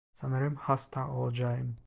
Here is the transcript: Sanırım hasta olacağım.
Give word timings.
Sanırım 0.11 0.55
hasta 0.55 1.05
olacağım. 1.11 1.77